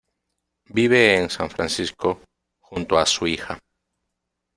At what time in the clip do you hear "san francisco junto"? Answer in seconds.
1.29-2.97